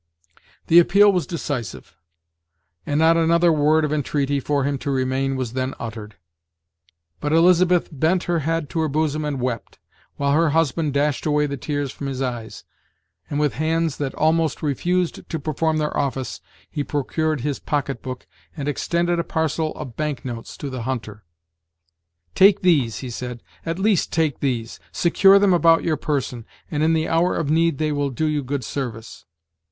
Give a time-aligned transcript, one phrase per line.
[0.65, 1.95] The appeal was decisive;
[2.87, 6.15] and not another word of en treaty for him to remain was then uttered;
[7.19, 9.77] but Elizabeth bent her head to her bosom and wept,
[10.15, 12.63] while her husband dashed away the tears from his eyes;
[13.29, 18.25] and, with hands that almost refused to perform their office, he procured his pocket book,
[18.57, 21.25] and extended a parcel of bank notes to the hunter.
[22.33, 26.93] "Take these," he said, "at least take these; secure them about your person, and in
[26.93, 29.25] the hour of need they will do you good service."